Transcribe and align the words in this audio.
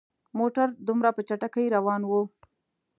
موټر 0.39 0.67
دومره 0.87 1.09
په 1.15 1.21
چټکۍ 1.27 1.65
روان 1.75 2.01
وو. 2.05 2.21